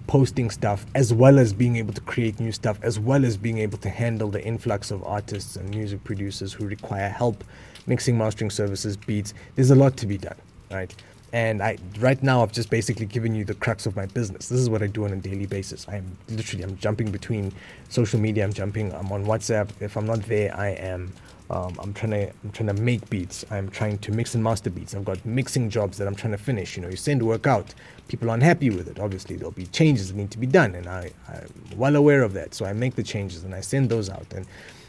posting 0.07 0.49
stuff, 0.49 0.85
as 0.95 1.13
well 1.13 1.39
as 1.39 1.53
being 1.53 1.75
able 1.77 1.93
to 1.93 2.01
create 2.01 2.39
new 2.39 2.51
stuff, 2.51 2.79
as 2.81 2.99
well 2.99 3.25
as 3.25 3.37
being 3.37 3.57
able 3.59 3.77
to 3.79 3.89
handle 3.89 4.29
the 4.29 4.43
influx 4.43 4.91
of 4.91 5.03
artists 5.03 5.55
and 5.55 5.69
music 5.69 6.03
producers 6.03 6.53
who 6.53 6.65
require 6.65 7.09
help 7.09 7.43
mixing, 7.87 8.17
mastering 8.17 8.49
services, 8.49 8.97
beats. 8.97 9.33
There's 9.55 9.71
a 9.71 9.75
lot 9.75 9.97
to 9.97 10.05
be 10.05 10.17
done, 10.17 10.37
right? 10.69 10.93
and 11.33 11.61
I 11.61 11.77
right 11.99 12.21
now 12.21 12.43
I've 12.43 12.51
just 12.51 12.69
basically 12.69 13.05
given 13.05 13.33
you 13.33 13.45
the 13.45 13.53
crux 13.53 13.85
of 13.85 13.95
my 13.95 14.05
business. 14.05 14.49
This 14.49 14.59
is 14.59 14.69
what 14.69 14.83
I 14.83 14.87
do 14.87 15.05
on 15.05 15.13
a 15.13 15.15
daily 15.15 15.45
basis. 15.45 15.87
I'm 15.87 16.17
literally 16.29 16.63
I'm 16.63 16.77
jumping 16.77 17.11
between 17.11 17.53
social 17.89 18.19
media. 18.19 18.43
I'm 18.43 18.53
jumping. 18.53 18.93
I'm 18.93 19.11
on 19.11 19.25
WhatsApp. 19.25 19.69
If 19.79 19.95
I'm 19.95 20.05
not 20.05 20.23
there, 20.23 20.55
I 20.55 20.69
am. 20.69 21.13
Um, 21.51 21.77
I'm 21.79 21.93
trying 21.93 22.11
to 22.11 22.29
I'm 22.29 22.51
trying 22.51 22.73
to 22.73 22.81
make 22.81 23.09
beats. 23.09 23.43
I'm 23.51 23.69
trying 23.69 23.97
to 23.99 24.11
mix 24.13 24.33
and 24.35 24.43
master 24.43 24.69
beats. 24.69 24.95
I've 24.95 25.03
got 25.03 25.23
mixing 25.25 25.69
jobs 25.69 25.97
that 25.97 26.07
I'm 26.07 26.15
trying 26.15 26.31
to 26.31 26.37
finish. 26.37 26.77
You 26.77 26.81
know, 26.81 26.87
you 26.87 26.95
send 26.95 27.21
work 27.21 27.45
out. 27.45 27.73
People 28.07 28.29
aren't 28.29 28.43
happy 28.43 28.69
with 28.69 28.87
it. 28.87 28.99
Obviously, 28.99 29.35
there'll 29.35 29.51
be 29.51 29.65
changes 29.67 30.07
that 30.07 30.15
need 30.15 30.31
to 30.31 30.37
be 30.37 30.47
done, 30.47 30.75
and 30.75 30.87
I, 30.87 31.11
I'm 31.27 31.77
well 31.77 31.97
aware 31.97 32.23
of 32.23 32.31
that. 32.33 32.53
So 32.53 32.65
I 32.65 32.71
make 32.71 32.95
the 32.95 33.03
changes 33.03 33.43
and 33.43 33.53
I 33.53 33.59
send 33.59 33.89
those 33.89 34.09
out, 34.09 34.27
and 34.33 34.45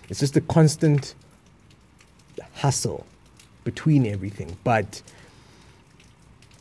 it's 0.09 0.21
just 0.21 0.37
a 0.37 0.41
constant 0.41 1.17
hustle 2.55 3.07
between 3.65 4.07
everything. 4.07 4.57
But 4.63 5.03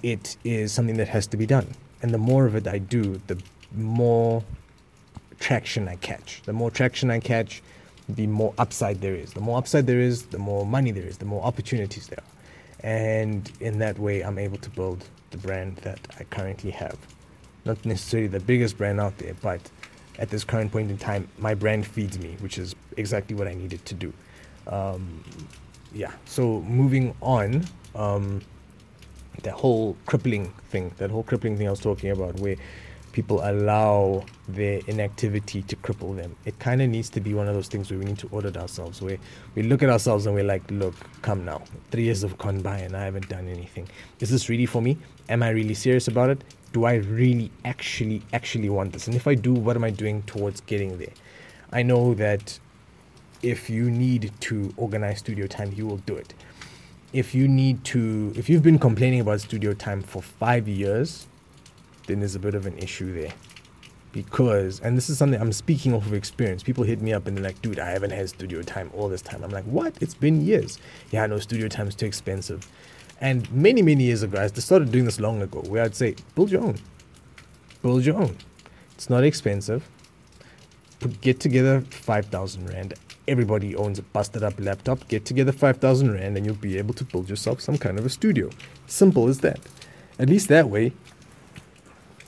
it 0.01 0.35
is 0.43 0.71
something 0.71 0.97
that 0.97 1.09
has 1.09 1.27
to 1.27 1.37
be 1.37 1.45
done. 1.45 1.75
And 2.01 2.11
the 2.11 2.17
more 2.17 2.47
of 2.47 2.55
it 2.55 2.67
I 2.67 2.79
do, 2.79 3.21
the 3.27 3.39
more 3.75 4.43
traction 5.39 5.87
I 5.87 5.97
catch. 5.97 6.41
The 6.45 6.53
more 6.53 6.71
traction 6.71 7.11
I 7.11 7.19
catch, 7.19 7.61
the 8.09 8.27
more 8.27 8.53
upside 8.57 9.01
there 9.01 9.15
is. 9.15 9.33
The 9.33 9.41
more 9.41 9.57
upside 9.57 9.87
there 9.87 9.99
is, 9.99 10.23
the 10.23 10.37
more 10.37 10.65
money 10.65 10.91
there 10.91 11.05
is, 11.05 11.17
the 11.17 11.25
more 11.25 11.43
opportunities 11.43 12.07
there 12.07 12.19
are. 12.19 12.87
And 12.87 13.51
in 13.59 13.79
that 13.79 13.99
way, 13.99 14.21
I'm 14.21 14.37
able 14.37 14.57
to 14.57 14.69
build 14.71 15.05
the 15.29 15.37
brand 15.37 15.77
that 15.77 15.99
I 16.19 16.23
currently 16.25 16.71
have. 16.71 16.97
Not 17.63 17.85
necessarily 17.85 18.27
the 18.27 18.39
biggest 18.39 18.77
brand 18.77 18.99
out 18.99 19.17
there, 19.17 19.35
but 19.41 19.61
at 20.17 20.29
this 20.29 20.43
current 20.43 20.71
point 20.71 20.89
in 20.89 20.97
time, 20.97 21.27
my 21.37 21.53
brand 21.53 21.85
feeds 21.85 22.17
me, 22.19 22.37
which 22.39 22.57
is 22.57 22.75
exactly 22.97 23.35
what 23.35 23.47
I 23.47 23.53
needed 23.53 23.85
to 23.85 23.93
do. 23.93 24.13
Um, 24.67 25.23
yeah, 25.93 26.11
so 26.25 26.61
moving 26.61 27.15
on. 27.21 27.65
Um, 27.95 28.41
that 29.43 29.53
whole 29.53 29.95
crippling 30.05 30.53
thing, 30.69 30.93
that 30.97 31.09
whole 31.09 31.23
crippling 31.23 31.57
thing 31.57 31.67
I 31.67 31.71
was 31.71 31.79
talking 31.79 32.11
about, 32.11 32.39
where 32.39 32.55
people 33.11 33.41
allow 33.43 34.23
their 34.47 34.81
inactivity 34.87 35.61
to 35.63 35.75
cripple 35.77 36.15
them. 36.15 36.35
It 36.45 36.57
kind 36.59 36.81
of 36.81 36.89
needs 36.89 37.09
to 37.09 37.21
be 37.21 37.33
one 37.33 37.47
of 37.47 37.55
those 37.55 37.67
things 37.67 37.89
where 37.89 37.99
we 37.99 38.05
need 38.05 38.19
to 38.19 38.29
audit 38.31 38.57
ourselves, 38.57 39.01
where 39.01 39.17
we 39.55 39.63
look 39.63 39.83
at 39.83 39.89
ourselves 39.89 40.25
and 40.25 40.35
we're 40.35 40.43
like, 40.43 40.63
look, 40.71 40.95
come 41.21 41.45
now. 41.45 41.61
Three 41.91 42.03
years 42.03 42.21
have 42.21 42.37
gone 42.37 42.61
by 42.61 42.77
and 42.77 42.95
I 42.95 43.05
haven't 43.05 43.29
done 43.29 43.47
anything. 43.47 43.87
Is 44.19 44.29
this 44.29 44.49
really 44.49 44.65
for 44.65 44.81
me? 44.81 44.97
Am 45.29 45.43
I 45.43 45.49
really 45.49 45.73
serious 45.73 46.07
about 46.07 46.29
it? 46.29 46.43
Do 46.73 46.85
I 46.85 46.95
really 46.95 47.51
actually, 47.65 48.21
actually 48.33 48.69
want 48.69 48.93
this? 48.93 49.07
And 49.07 49.15
if 49.15 49.27
I 49.27 49.35
do, 49.35 49.53
what 49.53 49.75
am 49.75 49.83
I 49.83 49.89
doing 49.89 50.23
towards 50.23 50.61
getting 50.61 50.97
there? 50.97 51.13
I 51.71 51.83
know 51.83 52.13
that 52.15 52.59
if 53.41 53.69
you 53.69 53.89
need 53.89 54.31
to 54.41 54.73
organize 54.77 55.19
studio 55.19 55.47
time, 55.47 55.73
you 55.75 55.87
will 55.87 55.97
do 55.97 56.15
it 56.15 56.33
if 57.13 57.35
you 57.35 57.47
need 57.47 57.83
to, 57.83 58.31
if 58.35 58.49
you've 58.49 58.63
been 58.63 58.79
complaining 58.79 59.19
about 59.19 59.41
studio 59.41 59.73
time 59.73 60.01
for 60.01 60.21
five 60.21 60.67
years, 60.67 61.27
then 62.07 62.19
there's 62.19 62.35
a 62.35 62.39
bit 62.39 62.55
of 62.55 62.65
an 62.65 62.77
issue 62.77 63.13
there. 63.13 63.33
Because, 64.11 64.81
and 64.81 64.97
this 64.97 65.09
is 65.09 65.17
something 65.17 65.39
I'm 65.39 65.53
speaking 65.53 65.93
off 65.93 66.05
of 66.05 66.13
experience. 66.13 66.63
People 66.63 66.83
hit 66.83 67.01
me 67.01 67.13
up 67.13 67.27
and 67.27 67.37
they're 67.37 67.43
like, 67.43 67.61
dude, 67.61 67.79
I 67.79 67.89
haven't 67.89 68.11
had 68.11 68.27
studio 68.27 68.61
time 68.61 68.91
all 68.93 69.07
this 69.07 69.21
time. 69.21 69.43
I'm 69.43 69.51
like, 69.51 69.63
what? 69.63 69.95
It's 70.01 70.15
been 70.15 70.45
years. 70.45 70.79
Yeah, 71.11 71.25
no, 71.27 71.39
studio 71.39 71.69
time 71.69 71.87
is 71.87 71.95
too 71.95 72.05
expensive. 72.05 72.67
And 73.21 73.49
many, 73.51 73.81
many 73.81 74.03
years 74.03 74.23
ago, 74.23 74.41
I 74.41 74.47
started 74.47 74.91
doing 74.91 75.05
this 75.05 75.19
long 75.19 75.41
ago, 75.41 75.61
where 75.61 75.83
I'd 75.83 75.95
say, 75.95 76.15
build 76.35 76.51
your 76.51 76.63
own. 76.63 76.77
Build 77.81 78.03
your 78.05 78.17
own. 78.17 78.35
It's 78.95 79.09
not 79.09 79.23
expensive. 79.23 79.87
Get 81.21 81.39
together 81.39 81.81
5,000 81.81 82.69
Rand 82.69 82.95
everybody 83.27 83.75
owns 83.75 83.99
a 83.99 84.01
busted 84.01 84.43
up 84.43 84.59
laptop, 84.59 85.07
get 85.07 85.25
together 85.25 85.51
5,000 85.51 86.13
Rand 86.13 86.37
and 86.37 86.45
you'll 86.45 86.55
be 86.55 86.77
able 86.77 86.93
to 86.95 87.05
build 87.05 87.29
yourself 87.29 87.61
some 87.61 87.77
kind 87.77 87.97
of 87.97 88.05
a 88.05 88.09
studio. 88.09 88.49
Simple 88.87 89.27
as 89.27 89.39
that. 89.39 89.59
At 90.19 90.29
least 90.29 90.49
that 90.49 90.69
way, 90.69 90.93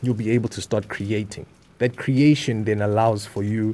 you'll 0.03 0.13
be 0.13 0.29
able 0.31 0.49
to 0.49 0.61
start 0.61 0.89
creating. 0.89 1.45
That 1.79 1.97
creation 1.97 2.65
then 2.65 2.81
allows 2.81 3.25
for 3.25 3.41
you 3.41 3.73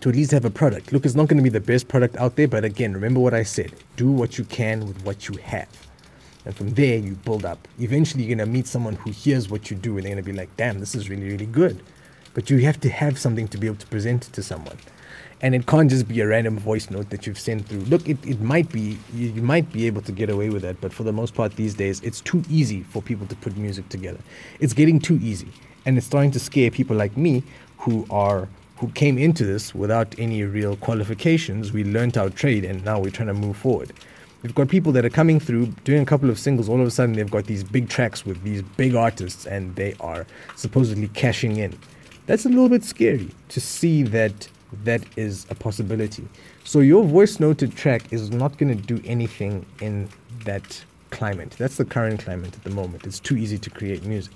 to 0.00 0.08
at 0.08 0.14
least 0.14 0.32
have 0.32 0.44
a 0.44 0.50
product. 0.50 0.92
Look, 0.92 1.06
it's 1.06 1.14
not 1.14 1.28
going 1.28 1.38
to 1.38 1.42
be 1.42 1.48
the 1.48 1.60
best 1.60 1.88
product 1.88 2.16
out 2.16 2.36
there, 2.36 2.48
but 2.48 2.64
again, 2.64 2.92
remember 2.92 3.20
what 3.20 3.32
I 3.32 3.42
said 3.42 3.72
do 3.96 4.10
what 4.10 4.36
you 4.36 4.44
can 4.44 4.86
with 4.86 5.02
what 5.04 5.28
you 5.28 5.36
have. 5.38 5.68
And 6.44 6.54
from 6.54 6.70
there, 6.70 6.98
you 6.98 7.14
build 7.14 7.44
up. 7.44 7.68
Eventually, 7.78 8.24
you're 8.24 8.36
going 8.36 8.46
to 8.46 8.52
meet 8.52 8.66
someone 8.66 8.96
who 8.96 9.10
hears 9.10 9.48
what 9.48 9.70
you 9.70 9.76
do 9.76 9.96
and 9.96 10.06
they're 10.06 10.14
going 10.14 10.24
to 10.24 10.30
be 10.32 10.36
like, 10.36 10.54
damn, 10.56 10.80
this 10.80 10.94
is 10.94 11.10
really, 11.10 11.28
really 11.28 11.46
good. 11.46 11.82
But 12.32 12.48
you 12.48 12.58
have 12.58 12.80
to 12.80 12.88
have 12.88 13.18
something 13.18 13.46
to 13.48 13.58
be 13.58 13.66
able 13.66 13.76
to 13.76 13.86
present 13.86 14.26
it 14.26 14.32
to 14.34 14.42
someone 14.42 14.78
and 15.42 15.54
it 15.54 15.66
can't 15.66 15.88
just 15.88 16.06
be 16.06 16.20
a 16.20 16.26
random 16.26 16.58
voice 16.58 16.90
note 16.90 17.10
that 17.10 17.26
you've 17.26 17.38
sent 17.38 17.66
through. 17.66 17.80
Look, 17.80 18.06
it, 18.08 18.18
it 18.26 18.40
might 18.40 18.70
be 18.70 18.98
you, 19.14 19.28
you 19.28 19.42
might 19.42 19.72
be 19.72 19.86
able 19.86 20.02
to 20.02 20.12
get 20.12 20.28
away 20.28 20.50
with 20.50 20.62
that, 20.62 20.80
but 20.80 20.92
for 20.92 21.02
the 21.02 21.12
most 21.12 21.34
part 21.34 21.56
these 21.56 21.74
days, 21.74 22.00
it's 22.02 22.20
too 22.20 22.42
easy 22.50 22.82
for 22.82 23.00
people 23.00 23.26
to 23.26 23.36
put 23.36 23.56
music 23.56 23.88
together. 23.88 24.20
It's 24.60 24.74
getting 24.74 25.00
too 25.00 25.18
easy, 25.22 25.48
and 25.86 25.96
it's 25.96 26.06
starting 26.06 26.30
to 26.32 26.40
scare 26.40 26.70
people 26.70 26.96
like 26.96 27.16
me 27.16 27.42
who 27.78 28.06
are 28.10 28.48
who 28.76 28.88
came 28.88 29.18
into 29.18 29.44
this 29.44 29.74
without 29.74 30.14
any 30.18 30.42
real 30.42 30.76
qualifications. 30.76 31.72
We 31.72 31.84
learned 31.84 32.16
our 32.16 32.30
trade, 32.30 32.64
and 32.64 32.82
now 32.84 32.98
we're 32.98 33.10
trying 33.10 33.28
to 33.28 33.34
move 33.34 33.56
forward. 33.56 33.92
We've 34.42 34.54
got 34.54 34.68
people 34.68 34.90
that 34.92 35.04
are 35.04 35.10
coming 35.10 35.38
through, 35.38 35.66
doing 35.84 36.00
a 36.00 36.06
couple 36.06 36.30
of 36.30 36.38
singles. 36.38 36.66
All 36.66 36.80
of 36.80 36.86
a 36.86 36.90
sudden, 36.90 37.14
they've 37.14 37.30
got 37.30 37.44
these 37.44 37.62
big 37.62 37.90
tracks 37.90 38.24
with 38.24 38.42
these 38.42 38.62
big 38.62 38.94
artists, 38.94 39.46
and 39.46 39.76
they 39.76 39.94
are 40.00 40.26
supposedly 40.56 41.08
cashing 41.08 41.58
in. 41.58 41.78
That's 42.24 42.46
a 42.46 42.48
little 42.48 42.70
bit 42.70 42.84
scary 42.84 43.30
to 43.50 43.60
see 43.60 44.02
that 44.04 44.48
that 44.84 45.02
is 45.16 45.46
a 45.50 45.54
possibility. 45.54 46.26
So 46.64 46.80
your 46.80 47.04
voice 47.04 47.40
noted 47.40 47.76
track 47.76 48.12
is 48.12 48.30
not 48.30 48.58
going 48.58 48.76
to 48.76 48.82
do 48.82 49.02
anything 49.04 49.66
in 49.80 50.08
that 50.44 50.84
climate. 51.10 51.56
That's 51.58 51.76
the 51.76 51.84
current 51.84 52.24
climate 52.24 52.54
at 52.54 52.64
the 52.64 52.70
moment. 52.70 53.06
It's 53.06 53.20
too 53.20 53.36
easy 53.36 53.58
to 53.58 53.70
create 53.70 54.04
music. 54.04 54.32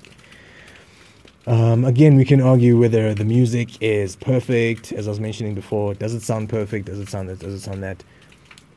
Um, 1.46 1.84
again, 1.84 2.16
we 2.16 2.24
can 2.24 2.40
argue 2.40 2.78
whether 2.78 3.12
the 3.14 3.24
music 3.24 3.82
is 3.82 4.16
perfect, 4.16 4.92
as 4.92 5.06
I 5.06 5.10
was 5.10 5.20
mentioning 5.20 5.54
before. 5.54 5.94
Does 5.94 6.14
it 6.14 6.22
sound 6.22 6.48
perfect? 6.48 6.86
Does 6.86 6.98
it 6.98 7.08
sound 7.08 7.28
that? 7.28 7.38
Does 7.38 7.54
it 7.54 7.60
sound 7.60 7.82
that? 7.82 8.02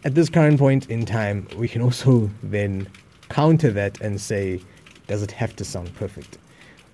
At 0.04 0.16
this 0.16 0.30
current 0.30 0.60
point 0.60 0.90
in 0.90 1.06
time, 1.06 1.48
we 1.58 1.68
can 1.68 1.82
also 1.82 2.30
then 2.44 2.88
counter 3.30 3.72
that 3.72 4.00
and 4.02 4.20
say, 4.20 4.62
does 5.08 5.24
it 5.24 5.32
have 5.32 5.56
to 5.56 5.66
sound 5.66 5.94
perfect? 5.96 6.38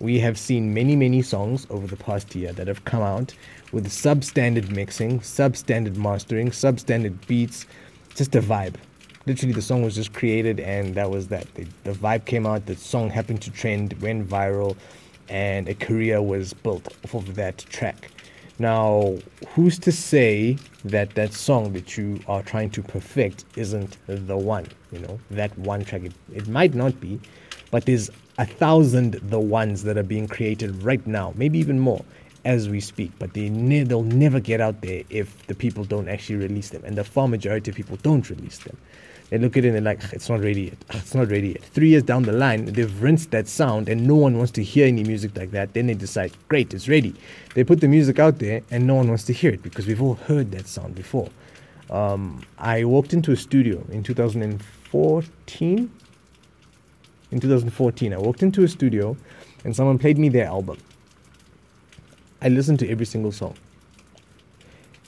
We 0.04 0.20
have 0.20 0.38
seen 0.38 0.74
many, 0.74 0.98
many 0.98 1.22
songs 1.22 1.66
over 1.70 1.88
the 1.88 1.96
past 1.96 2.36
year 2.36 2.52
that 2.52 2.68
have 2.68 2.84
come 2.84 3.02
out 3.02 3.34
with 3.72 3.88
substandard 3.88 4.70
mixing, 4.70 5.22
substandard 5.22 5.96
mastering, 5.96 6.50
substandard 6.50 7.26
beats, 7.26 7.66
just 8.14 8.36
a 8.36 8.42
vibe. 8.42 8.76
Literally, 9.28 9.54
the 9.54 9.62
song 9.62 9.82
was 9.82 9.96
just 9.96 10.12
created, 10.12 10.60
and 10.60 10.94
that 10.96 11.10
was 11.10 11.30
that. 11.30 11.48
The, 11.56 11.66
the 11.86 11.94
vibe 11.94 12.26
came 12.26 12.46
out, 12.46 12.66
the 12.66 12.76
song 12.76 13.12
happened 13.12 13.42
to 13.44 13.52
trend, 13.52 13.94
went 14.02 14.28
viral, 14.28 14.76
and 15.30 15.70
a 15.70 15.74
career 15.74 16.22
was 16.22 16.52
built 16.52 16.86
off 17.06 17.14
of 17.14 17.36
that 17.36 17.60
track. 17.60 18.12
Now, 18.60 19.18
who's 19.56 19.80
to 19.80 19.94
say 19.94 20.58
that 20.84 21.16
that 21.16 21.32
song 21.32 21.72
that 21.72 21.96
you 21.98 22.20
are 22.28 22.44
trying 22.44 22.72
to 22.72 22.84
perfect 22.84 23.46
isn't 23.56 23.98
the 24.08 24.36
one? 24.36 24.68
You 24.92 25.00
know, 25.00 25.20
that 25.32 25.58
one 25.58 25.86
track. 25.86 26.04
It, 26.04 26.14
it 26.34 26.50
might 26.50 26.74
not 26.74 27.00
be, 27.00 27.22
but 27.74 27.88
there's 27.88 28.12
a 28.38 28.46
thousand 28.46 29.14
the 29.14 29.40
ones 29.40 29.82
that 29.82 29.98
are 29.98 30.04
being 30.04 30.28
created 30.28 30.84
right 30.84 31.06
now, 31.08 31.34
maybe 31.36 31.58
even 31.58 31.80
more 31.80 32.06
as 32.46 32.70
we 32.70 32.80
speak, 32.80 33.12
but 33.18 33.34
they 33.34 33.50
ne- 33.50 33.82
they'll 33.82 34.04
never 34.04 34.40
get 34.40 34.62
out 34.62 34.80
there 34.82 35.02
if 35.10 35.48
the 35.48 35.56
people 35.56 35.84
don't 35.84 36.08
actually 36.08 36.36
release 36.36 36.70
them, 36.70 36.84
and 36.86 36.96
the 36.96 37.04
far 37.04 37.28
majority 37.28 37.72
of 37.72 37.76
people 37.76 37.98
don't 38.04 38.30
release 38.30 38.60
them. 38.60 38.78
They 39.32 39.40
look 39.40 39.58
at 39.58 39.66
it 39.66 39.70
and 39.70 39.78
they're 39.78 39.96
like, 39.96 40.04
it's 40.14 40.30
not 40.30 40.42
ready 40.42 40.66
yet. 40.66 40.78
It's 40.92 41.16
not 41.16 41.32
ready 41.32 41.48
yet. 41.48 41.64
Three 41.64 41.90
years 41.90 42.04
down 42.04 42.22
the 42.22 42.34
line, 42.34 42.66
they've 42.66 43.02
rinsed 43.02 43.32
that 43.32 43.48
sound 43.48 43.90
and 43.90 44.06
no 44.06 44.14
one 44.14 44.38
wants 44.38 44.52
to 44.52 44.64
hear 44.64 44.86
any 44.86 45.04
music 45.04 45.36
like 45.36 45.50
that. 45.50 45.74
Then 45.74 45.88
they 45.88 45.96
decide, 45.96 46.32
great, 46.50 46.76
it's 46.76 46.88
ready. 46.88 47.16
They 47.56 47.64
put 47.64 47.82
the 47.82 47.88
music 47.88 48.20
out 48.20 48.38
there 48.38 48.62
and 48.70 48.86
no 48.86 48.94
one 48.94 49.08
wants 49.08 49.24
to 49.24 49.34
hear 49.34 49.52
it 49.52 49.64
because 49.64 49.88
we've 49.88 50.04
all 50.04 50.14
heard 50.14 50.52
that 50.52 50.68
sound 50.68 50.94
before. 50.94 51.30
Um, 51.90 52.46
I 52.60 52.84
walked 52.84 53.14
into 53.14 53.32
a 53.32 53.36
studio 53.36 53.84
in 53.90 54.04
2014. 54.04 55.92
In 57.34 57.40
2014, 57.40 58.14
I 58.14 58.18
walked 58.20 58.44
into 58.44 58.64
a 58.64 58.68
studio 58.68 59.18
and 59.66 59.76
someone 59.76 59.98
played 59.98 60.20
me 60.20 60.30
their 60.30 60.46
album. 60.46 60.78
I 62.44 62.50
listened 62.50 62.78
to 62.82 62.90
every 62.92 63.08
single 63.08 63.32
song. 63.32 63.56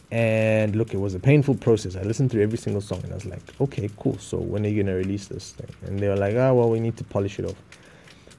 And 0.09 0.75
look, 0.75 0.95
it 0.95 0.97
was 0.97 1.13
a 1.13 1.19
painful 1.19 1.53
process. 1.53 1.95
I 1.95 2.01
listened 2.01 2.31
to 2.31 2.41
every 2.41 2.57
single 2.57 2.81
song 2.81 3.01
and 3.03 3.11
I 3.11 3.15
was 3.15 3.27
like, 3.27 3.43
okay, 3.61 3.91
cool. 3.99 4.17
So 4.17 4.39
when 4.39 4.65
are 4.65 4.69
you 4.69 4.81
going 4.81 4.87
to 4.87 4.93
release 4.93 5.27
this 5.27 5.51
thing? 5.51 5.69
And 5.85 5.99
they 5.99 6.07
were 6.07 6.15
like, 6.15 6.33
oh, 6.33 6.55
well, 6.55 6.71
we 6.71 6.79
need 6.79 6.97
to 6.97 7.03
polish 7.03 7.37
it 7.37 7.45
off. 7.45 7.61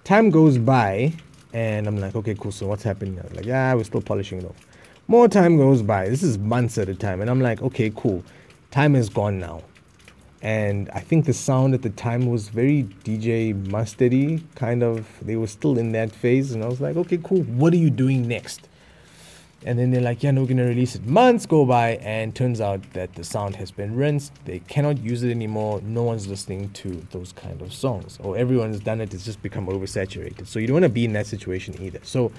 Time 0.02 0.30
goes 0.30 0.58
by 0.58 1.12
and 1.52 1.86
I'm 1.86 2.00
like, 2.00 2.16
okay, 2.16 2.34
cool. 2.34 2.50
So 2.50 2.66
what's 2.66 2.82
happening? 2.82 3.14
Was 3.22 3.34
like, 3.34 3.46
yeah, 3.46 3.72
we're 3.72 3.84
still 3.84 4.02
polishing 4.02 4.38
it 4.38 4.46
off. 4.46 4.56
More 5.06 5.28
time 5.28 5.58
goes 5.58 5.82
by. 5.82 6.08
This 6.08 6.24
is 6.24 6.38
months 6.38 6.76
at 6.76 6.88
a 6.88 6.94
time. 6.96 7.20
And 7.20 7.30
I'm 7.30 7.40
like, 7.40 7.62
okay, 7.62 7.92
cool. 7.94 8.24
Time 8.72 8.96
is 8.96 9.08
gone 9.08 9.38
now. 9.38 9.62
And 10.42 10.90
I 10.90 11.00
think 11.00 11.24
the 11.24 11.32
sound 11.32 11.74
at 11.74 11.82
the 11.82 11.90
time 11.90 12.26
was 12.26 12.48
very 12.48 12.84
DJ 13.04 13.54
mustardy, 13.66 14.42
kind 14.54 14.82
of. 14.82 15.06
They 15.22 15.36
were 15.36 15.46
still 15.46 15.78
in 15.78 15.92
that 15.92 16.12
phase. 16.12 16.52
And 16.52 16.62
I 16.62 16.68
was 16.68 16.80
like, 16.80 16.96
okay, 16.96 17.18
cool. 17.22 17.42
What 17.42 17.72
are 17.72 17.78
you 17.78 17.90
doing 17.90 18.28
next? 18.28 18.68
and 19.66 19.78
then 19.78 19.90
they're 19.90 20.00
like, 20.00 20.22
yeah, 20.22 20.30
no, 20.30 20.42
we're 20.42 20.48
gonna 20.48 20.64
release 20.64 20.94
it. 20.94 21.04
Months 21.06 21.44
go 21.44 21.64
by, 21.64 21.96
and 21.96 22.34
turns 22.34 22.60
out 22.60 22.80
that 22.92 23.14
the 23.14 23.24
sound 23.24 23.56
has 23.56 23.72
been 23.72 23.96
rinsed. 23.96 24.32
They 24.44 24.60
cannot 24.60 24.98
use 24.98 25.24
it 25.24 25.30
anymore. 25.30 25.80
No 25.82 26.04
one's 26.04 26.28
listening 26.28 26.70
to 26.70 27.04
those 27.10 27.32
kind 27.32 27.60
of 27.60 27.72
songs, 27.72 28.18
or 28.22 28.36
everyone's 28.36 28.78
done 28.78 29.00
it. 29.00 29.12
It's 29.12 29.24
just 29.24 29.42
become 29.42 29.66
oversaturated. 29.66 30.46
So 30.46 30.60
you 30.60 30.68
don't 30.68 30.74
want 30.74 30.84
to 30.84 30.88
be 30.88 31.04
in 31.04 31.12
that 31.14 31.26
situation 31.26 31.74
either. 31.82 32.00
So, 32.04 32.30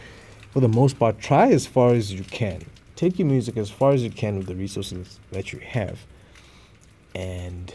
for 0.52 0.62
the 0.62 0.70
most 0.70 0.98
part, 0.98 1.20
try 1.20 1.52
as 1.52 1.68
far 1.68 1.94
as 1.94 2.14
you 2.14 2.24
can. 2.24 2.64
Take 2.96 3.20
your 3.20 3.28
music 3.28 3.58
as 3.58 3.70
far 3.70 3.92
as 3.92 4.04
you 4.04 4.10
can 4.10 4.38
with 4.38 4.48
the 4.48 4.56
resources 4.56 5.20
that 5.32 5.52
you 5.52 5.60
have, 5.60 6.06
and 7.18 7.74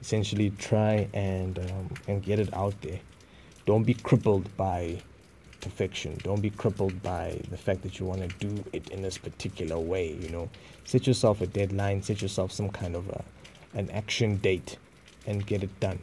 essentially 0.00 0.50
try 0.58 1.08
and 1.14 1.58
um, 1.58 1.94
and 2.08 2.22
get 2.22 2.40
it 2.40 2.52
out 2.52 2.74
there. 2.82 2.98
Don't 3.64 3.84
be 3.84 3.94
crippled 3.94 4.54
by 4.56 4.98
perfection. 5.60 6.18
Don't 6.24 6.40
be 6.40 6.50
crippled 6.50 7.00
by 7.00 7.40
the 7.50 7.56
fact 7.56 7.82
that 7.82 8.00
you 8.00 8.06
want 8.06 8.28
to 8.28 8.28
do 8.44 8.64
it 8.72 8.90
in 8.90 9.02
this 9.02 9.16
particular 9.16 9.78
way. 9.78 10.12
You 10.14 10.30
know, 10.30 10.50
set 10.84 11.06
yourself 11.06 11.40
a 11.40 11.46
deadline, 11.46 12.02
set 12.02 12.20
yourself 12.20 12.50
some 12.50 12.70
kind 12.70 12.96
of 12.96 13.08
a, 13.08 13.24
an 13.78 13.88
action 13.90 14.38
date, 14.38 14.76
and 15.26 15.46
get 15.46 15.62
it 15.62 15.78
done. 15.78 16.00